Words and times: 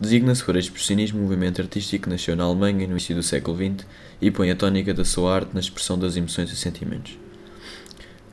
Designa-se 0.00 0.44
por 0.44 0.54
expressionismo 0.54 1.20
movimento 1.20 1.60
artístico 1.60 2.04
que 2.04 2.10
nasceu 2.10 2.36
na 2.36 2.44
Alemanha 2.44 2.86
no 2.86 2.92
início 2.92 3.16
do 3.16 3.22
século 3.22 3.56
XX 3.56 3.84
e 4.22 4.30
põe 4.30 4.48
a 4.48 4.54
tónica 4.54 4.94
da 4.94 5.04
sua 5.04 5.34
arte 5.34 5.50
na 5.52 5.58
expressão 5.58 5.98
das 5.98 6.16
emoções 6.16 6.52
e 6.52 6.56
sentimentos. 6.56 7.18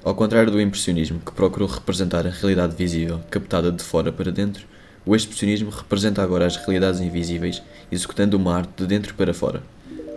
Ao 0.03 0.13
contrário 0.13 0.51
do 0.51 0.61
impressionismo, 0.61 1.19
que 1.19 1.31
procurou 1.31 1.67
representar 1.67 2.27
a 2.27 2.29
realidade 2.29 2.75
visível, 2.75 3.19
captada 3.31 3.71
de 3.71 3.83
fora 3.83 4.11
para 4.11 4.31
dentro, 4.31 4.67
o 5.03 5.15
expressionismo 5.15 5.71
representa 5.71 6.21
agora 6.21 6.45
as 6.45 6.55
realidades 6.55 7.01
invisíveis, 7.01 7.63
executando 7.91 8.37
uma 8.37 8.55
arte 8.55 8.83
de 8.83 8.85
dentro 8.85 9.15
para 9.15 9.33
fora. 9.33 9.63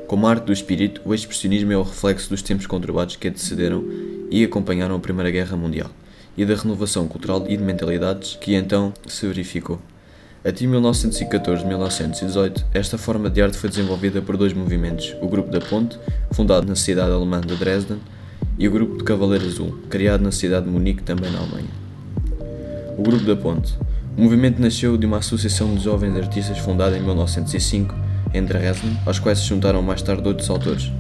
Como 0.07 0.27
arte 0.27 0.45
do 0.45 0.53
espírito, 0.53 1.01
o 1.03 1.15
expressionismo 1.15 1.73
é 1.73 1.79
o 1.79 1.83
reflexo 1.83 2.29
dos 2.29 2.43
tempos 2.43 2.67
conturbados 2.67 3.17
que 3.17 3.27
antecederam 3.27 3.83
e 4.31 4.45
acompanharam 4.45 4.97
a 4.97 5.01
Primeira 5.01 5.31
Guerra 5.31 5.57
Mundial, 5.57 5.91
e 6.37 6.45
da 6.45 6.55
renovação 6.55 7.09
cultural 7.09 7.47
e 7.49 7.57
de 7.57 7.63
mentalidades 7.63 8.37
que 8.39 8.55
então 8.55 8.93
se 9.07 9.27
verificou. 9.27 9.81
Até 10.45 10.65
1914-1918, 10.65 12.65
esta 12.73 12.97
forma 12.97 13.29
de 13.29 13.43
arte 13.43 13.57
foi 13.57 13.69
desenvolvida 13.69 14.23
por 14.23 14.37
dois 14.37 14.53
movimentos, 14.53 15.17
o 15.21 15.27
Grupo 15.27 15.51
da 15.51 15.61
Ponte, 15.61 15.99
fundado 16.31 16.67
na 16.67 16.77
cidade 16.77 17.11
alemã 17.11 17.41
de 17.41 17.57
Dresden, 17.57 17.99
e 18.57 18.69
o 18.69 18.71
Grupo 18.71 18.99
de 18.99 19.05
Cavaleiro 19.05 19.47
Azul, 19.47 19.77
criado 19.91 20.23
na 20.23 20.31
cidade 20.31 20.67
de 20.67 20.73
Munique, 20.73 21.03
também 21.03 21.31
na 21.31 21.39
Alemanha. 21.39 21.71
O 22.97 23.03
Grupo 23.03 23.25
da 23.25 23.35
Ponte. 23.35 23.77
O 24.17 24.23
movimento 24.23 24.61
nasceu 24.61 24.97
de 24.97 25.07
uma 25.07 25.19
associação 25.19 25.75
de 25.75 25.83
jovens 25.83 26.17
artistas 26.17 26.59
fundada 26.59 26.97
em 26.97 27.03
1905 27.03 27.95
em 28.33 28.45
Dresden, 28.45 28.97
aos 29.07 29.19
quais 29.19 29.39
se 29.39 29.47
juntaram 29.47 29.83
mais 29.83 30.03
tarde 30.03 30.27
outros 30.27 30.49
autores. 30.51 30.91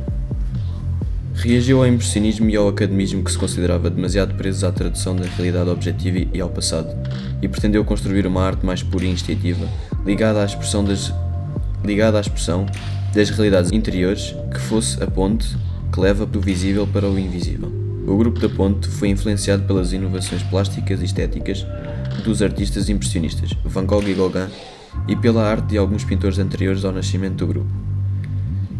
Reagiu 1.40 1.78
ao 1.78 1.86
impressionismo 1.86 2.50
e 2.50 2.56
ao 2.56 2.66
academismo 2.66 3.22
que 3.22 3.30
se 3.30 3.38
considerava 3.38 3.88
demasiado 3.88 4.34
presos 4.34 4.64
à 4.64 4.72
tradução 4.72 5.14
da 5.14 5.24
realidade 5.24 5.70
objetiva 5.70 6.28
e 6.34 6.40
ao 6.40 6.48
passado, 6.48 6.88
e 7.40 7.46
pretendeu 7.46 7.84
construir 7.84 8.26
uma 8.26 8.42
arte 8.42 8.66
mais 8.66 8.82
pura 8.82 9.04
e 9.04 9.08
instintiva, 9.08 9.68
ligada 10.04 10.42
à 10.42 10.44
expressão 10.44 10.82
das, 10.82 11.14
ligada 11.84 12.18
à 12.18 12.20
expressão 12.20 12.66
das 13.14 13.30
realidades 13.30 13.70
interiores, 13.70 14.34
que 14.52 14.58
fosse 14.58 15.00
a 15.00 15.06
ponte 15.06 15.56
que 15.92 16.00
leva 16.00 16.26
do 16.26 16.40
visível 16.40 16.88
para 16.88 17.08
o 17.08 17.16
invisível. 17.16 17.70
O 18.04 18.16
grupo 18.16 18.40
da 18.40 18.48
ponte 18.48 18.88
foi 18.88 19.08
influenciado 19.08 19.62
pelas 19.62 19.92
inovações 19.92 20.42
plásticas 20.42 21.00
e 21.00 21.04
estéticas 21.04 21.64
dos 22.24 22.42
artistas 22.42 22.88
impressionistas, 22.88 23.50
Van 23.64 23.86
Gogh 23.86 24.08
e 24.08 24.14
Gauguin, 24.14 24.48
e 25.06 25.14
pela 25.14 25.48
arte 25.48 25.68
de 25.68 25.78
alguns 25.78 26.02
pintores 26.02 26.40
anteriores 26.40 26.84
ao 26.84 26.90
nascimento 26.90 27.36
do 27.36 27.46
grupo. 27.46 27.87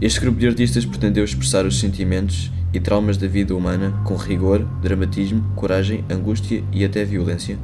Este 0.00 0.20
grupo 0.20 0.38
de 0.38 0.46
artistas 0.46 0.86
pretendeu 0.86 1.24
expressar 1.24 1.66
os 1.66 1.80
sentimentos 1.80 2.52
e 2.72 2.78
traumas 2.78 3.16
da 3.16 3.26
vida 3.26 3.56
humana 3.56 4.00
com 4.04 4.14
rigor, 4.14 4.64
dramatismo, 4.80 5.42
coragem, 5.56 6.04
angústia 6.08 6.62
e 6.72 6.84
até 6.84 7.04
violência, 7.04 7.58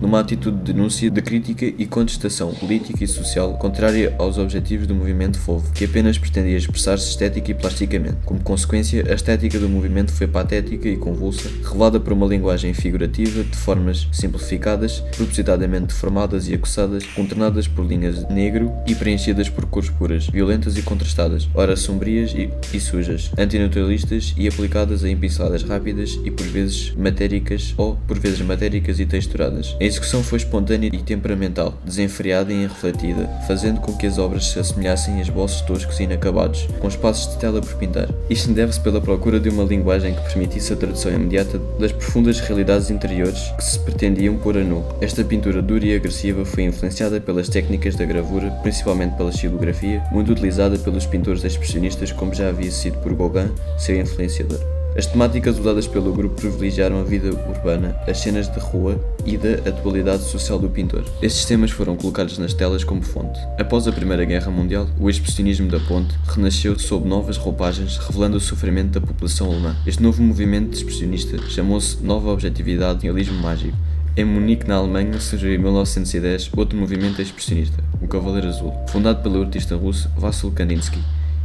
numa 0.00 0.20
atitude 0.20 0.58
de 0.58 0.72
denúncia, 0.72 1.10
de 1.10 1.22
crítica 1.22 1.64
e 1.64 1.86
contestação 1.86 2.54
política 2.54 3.04
e 3.04 3.06
social 3.06 3.52
contrária 3.58 4.14
aos 4.18 4.38
objetivos 4.38 4.86
do 4.86 4.94
movimento 4.94 5.38
FOV, 5.38 5.72
que 5.72 5.84
apenas 5.84 6.18
pretendia 6.18 6.56
expressar-se 6.56 7.10
estética 7.10 7.50
e 7.50 7.54
plasticamente. 7.54 8.16
Como 8.24 8.40
consequência, 8.40 9.04
a 9.10 9.14
estética 9.14 9.58
do 9.58 9.68
movimento 9.68 10.12
foi 10.12 10.26
patética 10.26 10.88
e 10.88 10.96
convulsa, 10.96 11.48
revelada 11.62 12.00
por 12.00 12.12
uma 12.12 12.26
linguagem 12.26 12.72
figurativa 12.72 13.42
de 13.42 13.56
formas 13.56 14.08
simplificadas, 14.12 15.00
propositadamente 15.16 15.86
deformadas 15.86 16.48
e 16.48 16.54
acossadas, 16.54 17.04
contornadas 17.06 17.68
por 17.68 17.86
linhas 17.86 18.26
negro 18.28 18.72
e 18.86 18.94
preenchidas 18.94 19.48
por 19.48 19.66
cores 19.66 19.90
puras, 19.90 20.26
violentas 20.26 20.76
e 20.76 20.82
contrastadas, 20.82 21.48
ora 21.54 21.76
sombrias 21.76 22.32
e, 22.32 22.50
e 22.72 22.80
sujas, 22.80 23.30
antinaturalistas 23.36 24.34
e 24.36 24.48
aplicadas 24.48 25.04
a 25.04 25.08
pinceladas 25.16 25.62
rápidas 25.62 26.18
e 26.24 26.30
por 26.30 26.46
vezes 26.46 26.92
matéricas 26.96 27.74
ou 27.76 27.96
por 28.06 28.18
vezes 28.18 28.40
matéricas 28.40 28.98
e 28.98 29.06
texturadas. 29.06 29.76
Em 29.78 29.89
execução 29.90 30.22
foi 30.22 30.38
espontânea 30.38 30.88
e 30.92 31.02
temperamental, 31.02 31.74
desenfreada 31.84 32.52
e 32.52 32.62
irrefletida, 32.62 33.28
fazendo 33.46 33.80
com 33.80 33.96
que 33.96 34.06
as 34.06 34.18
obras 34.18 34.46
se 34.46 34.58
assemelhassem 34.58 35.16
a 35.16 35.20
esboços 35.20 35.60
toscos 35.62 36.00
e 36.00 36.04
inacabados, 36.04 36.66
com 36.78 36.88
espaços 36.88 37.34
de 37.34 37.40
tela 37.40 37.60
por 37.60 37.74
pintar. 37.74 38.08
Isto 38.28 38.52
deve-se 38.52 38.80
pela 38.80 39.00
procura 39.00 39.38
de 39.38 39.48
uma 39.48 39.64
linguagem 39.64 40.14
que 40.14 40.22
permitisse 40.22 40.72
a 40.72 40.76
tradução 40.76 41.12
imediata 41.12 41.58
das 41.78 41.92
profundas 41.92 42.40
realidades 42.40 42.90
interiores 42.90 43.52
que 43.56 43.64
se 43.64 43.78
pretendiam 43.80 44.36
pôr 44.36 44.56
a 44.56 44.64
nu. 44.64 44.84
Esta 45.00 45.24
pintura 45.24 45.60
dura 45.60 45.84
e 45.84 45.94
agressiva 45.94 46.44
foi 46.44 46.64
influenciada 46.64 47.20
pelas 47.20 47.48
técnicas 47.48 47.96
da 47.96 48.04
gravura, 48.04 48.50
principalmente 48.62 49.16
pela 49.16 49.32
xilografia, 49.32 50.02
muito 50.12 50.32
utilizada 50.32 50.78
pelos 50.78 51.06
pintores 51.06 51.44
expressionistas 51.44 52.12
como 52.12 52.32
já 52.32 52.48
havia 52.48 52.70
sido 52.70 52.98
por 52.98 53.12
Gauguin, 53.14 53.50
seu 53.76 53.96
influenciador. 54.00 54.79
As 55.00 55.06
temáticas 55.06 55.58
usadas 55.58 55.86
pelo 55.86 56.12
grupo 56.12 56.38
privilegiaram 56.38 57.00
a 57.00 57.02
vida 57.02 57.30
urbana, 57.30 57.96
as 58.06 58.18
cenas 58.18 58.52
de 58.52 58.60
rua 58.60 59.02
e 59.24 59.38
da 59.38 59.54
atualidade 59.66 60.24
social 60.24 60.58
do 60.58 60.68
pintor. 60.68 61.02
Estes 61.22 61.46
temas 61.46 61.70
foram 61.70 61.96
colocados 61.96 62.36
nas 62.36 62.52
telas 62.52 62.84
como 62.84 63.00
fonte. 63.00 63.40
Após 63.58 63.88
a 63.88 63.92
Primeira 63.92 64.26
Guerra 64.26 64.50
Mundial, 64.50 64.86
o 64.98 65.08
expressionismo 65.08 65.70
da 65.70 65.80
ponte 65.80 66.14
renasceu 66.26 66.78
sob 66.78 67.08
novas 67.08 67.38
roupagens, 67.38 67.96
revelando 67.96 68.36
o 68.36 68.40
sofrimento 68.40 69.00
da 69.00 69.06
população 69.06 69.50
alemã. 69.50 69.74
Este 69.86 70.02
novo 70.02 70.22
movimento 70.22 70.74
expressionista 70.74 71.38
chamou-se 71.48 71.96
Nova 72.04 72.28
Objetividade 72.28 72.98
e 73.00 73.04
Realismo 73.04 73.40
Mágico. 73.40 73.78
Em 74.14 74.24
Munique, 74.26 74.68
na 74.68 74.74
Alemanha, 74.74 75.18
surgiu 75.18 75.54
em 75.54 75.56
1910 75.56 76.50
outro 76.54 76.78
movimento 76.78 77.22
expressionista, 77.22 77.82
o 78.02 78.06
Cavaleiro 78.06 78.48
Azul, 78.48 78.74
fundado 78.88 79.22
pelo 79.22 79.40
artista 79.40 79.74
russo 79.76 80.10
Vassil 80.18 80.50
Kandinsky 80.50 81.00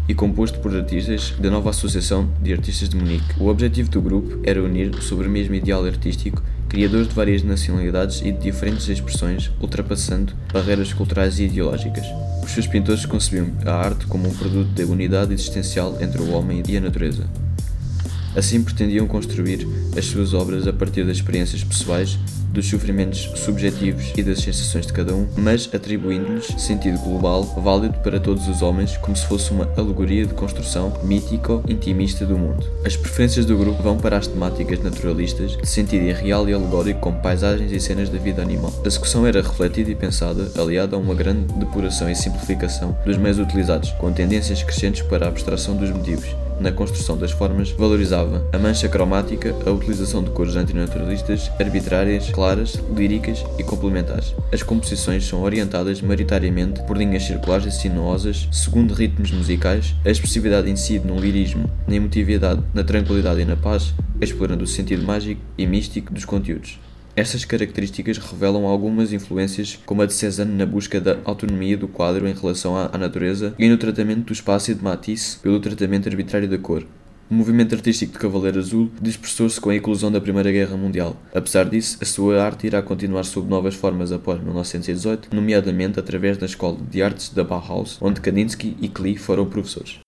e 0.07 0.13
composto 0.13 0.59
por 0.59 0.75
artistas 0.75 1.33
da 1.39 1.49
nova 1.49 1.69
Associação 1.69 2.29
de 2.41 2.53
Artistas 2.53 2.89
de 2.89 2.95
Munique. 2.95 3.39
O 3.39 3.47
objetivo 3.47 3.89
do 3.89 4.01
grupo 4.01 4.39
era 4.43 4.63
unir, 4.63 5.01
sobre 5.01 5.27
o 5.27 5.31
mesmo 5.31 5.55
ideal 5.55 5.85
artístico, 5.85 6.41
criadores 6.69 7.07
de 7.07 7.13
várias 7.13 7.43
nacionalidades 7.43 8.21
e 8.21 8.31
de 8.31 8.39
diferentes 8.39 8.87
expressões, 8.87 9.51
ultrapassando 9.59 10.33
barreiras 10.51 10.93
culturais 10.93 11.39
e 11.39 11.45
ideológicas. 11.45 12.05
Os 12.43 12.51
seus 12.51 12.67
pintores 12.67 13.05
concebiam 13.05 13.47
a 13.65 13.71
arte 13.71 14.05
como 14.05 14.27
um 14.27 14.33
produto 14.33 14.69
da 14.69 14.83
unidade 14.85 15.33
existencial 15.33 15.97
entre 15.99 16.21
o 16.21 16.31
homem 16.31 16.61
e 16.67 16.77
a 16.77 16.81
natureza. 16.81 17.27
Assim 18.35 18.61
pretendiam 18.61 19.07
construir 19.07 19.67
as 19.97 20.05
suas 20.05 20.33
obras 20.33 20.67
a 20.67 20.73
partir 20.73 21.05
das 21.05 21.17
experiências 21.17 21.63
pessoais 21.63 22.17
dos 22.55 22.69
sofrimentos 22.69 23.29
subjetivos 23.35 24.13
e 24.15 24.23
das 24.23 24.39
sensações 24.39 24.87
de 24.87 24.93
cada 24.93 25.13
um, 25.13 25.27
mas 25.37 25.69
atribuindo-lhes 25.73 26.47
sentido 26.57 26.97
global, 26.99 27.43
válido 27.43 27.97
para 27.99 28.19
todos 28.19 28.47
os 28.47 28.61
homens, 28.61 28.95
como 28.97 29.15
se 29.15 29.25
fosse 29.25 29.51
uma 29.51 29.69
alegoria 29.75 30.25
de 30.25 30.33
construção 30.33 30.93
mítico-intimista 31.03 32.25
do 32.25 32.37
mundo. 32.37 32.65
As 32.85 32.95
preferências 32.95 33.45
do 33.45 33.57
grupo 33.57 33.83
vão 33.83 33.97
para 33.97 34.17
as 34.17 34.27
temáticas 34.27 34.81
naturalistas, 34.81 35.57
de 35.57 35.67
sentido 35.67 36.05
irreal 36.05 36.47
e 36.47 36.53
alegórico, 36.53 37.01
como 37.01 37.21
paisagens 37.21 37.73
e 37.73 37.79
cenas 37.79 38.09
da 38.09 38.17
vida 38.17 38.41
animal. 38.41 38.73
A 38.83 38.87
execução 38.87 39.27
era 39.27 39.41
refletida 39.41 39.91
e 39.91 39.95
pensada, 39.95 40.49
aliada 40.57 40.95
a 40.95 40.99
uma 40.99 41.13
grande 41.13 41.53
depuração 41.55 42.09
e 42.09 42.15
simplificação 42.15 42.97
dos 43.05 43.17
meios 43.17 43.37
utilizados, 43.37 43.91
com 43.91 44.13
tendências 44.13 44.63
crescentes 44.63 45.01
para 45.01 45.25
a 45.25 45.29
abstração 45.29 45.75
dos 45.75 45.89
motivos 45.89 46.44
na 46.59 46.71
construção 46.71 47.17
das 47.17 47.31
formas, 47.31 47.71
valorizava 47.71 48.47
a 48.51 48.57
mancha 48.57 48.87
cromática, 48.87 49.55
a 49.65 49.71
utilização 49.71 50.23
de 50.23 50.29
cores 50.31 50.55
antinaturalistas, 50.55 51.51
arbitrárias, 51.59 52.29
claras, 52.29 52.79
líricas 52.95 53.43
e 53.57 53.63
complementares. 53.63 54.33
As 54.51 54.63
composições 54.63 55.25
são 55.25 55.41
orientadas 55.41 56.01
maioritariamente 56.01 56.81
por 56.83 56.97
linhas 56.97 57.23
circulares 57.23 57.75
e 57.75 57.79
sinuosas, 57.79 58.47
segundo 58.51 58.93
ritmos 58.93 59.31
musicais, 59.31 59.95
a 60.05 60.09
expressividade 60.09 60.69
incide 60.69 61.05
no 61.05 61.19
lirismo, 61.19 61.69
na 61.87 61.95
emotividade, 61.95 62.61
na 62.73 62.83
tranquilidade 62.83 63.41
e 63.41 63.45
na 63.45 63.55
paz, 63.55 63.93
explorando 64.21 64.63
o 64.63 64.67
sentido 64.67 65.05
mágico 65.05 65.41
e 65.57 65.65
místico 65.67 66.13
dos 66.13 66.25
conteúdos. 66.25 66.79
Estas 67.15 67.45
características 67.45 68.17
revelam 68.17 68.65
algumas 68.65 69.13
influências, 69.13 69.79
como 69.85 70.01
a 70.01 70.05
de 70.05 70.13
Cézanne 70.13 70.51
na 70.51 70.65
busca 70.65 70.99
da 70.99 71.17
autonomia 71.23 71.77
do 71.77 71.87
quadro 71.87 72.27
em 72.27 72.33
relação 72.33 72.75
à, 72.75 72.97
natureza 72.97 73.55
e 73.57 73.69
no 73.69 73.77
tratamento 73.77 74.25
do 74.25 74.33
espaço 74.33 74.69
e 74.69 74.73
de 74.73 74.83
Matisse 74.83 75.39
pelo 75.39 75.61
tratamento 75.61 76.09
arbitrário 76.09 76.49
da 76.49 76.57
cor. 76.57 76.85
O 77.31 77.33
movimento 77.33 77.73
artístico 77.73 78.11
de 78.11 78.19
Cavaleiro 78.19 78.59
Azul 78.59 78.91
dispersou-se 79.01 79.61
com 79.61 79.69
a 79.69 79.75
eclosão 79.75 80.11
da 80.11 80.19
Primeira 80.19 80.51
Guerra 80.51 80.75
Mundial. 80.75 81.15
Apesar 81.33 81.69
disso, 81.69 81.97
a 82.01 82.05
sua 82.05 82.43
arte 82.43 82.67
irá 82.67 82.81
continuar 82.81 83.23
sob 83.23 83.49
novas 83.49 83.75
formas 83.75 84.11
após 84.11 84.43
1918, 84.43 85.29
nomeadamente 85.33 85.97
através 85.97 86.37
da 86.37 86.45
Escola 86.45 86.77
de 86.91 87.01
Artes 87.01 87.29
da 87.29 87.45
Bauhaus, 87.45 87.97
onde 88.01 88.19
Kandinsky 88.19 88.75
e 88.81 88.89
Klee 88.89 89.17
foram 89.17 89.45
professores. 89.45 90.04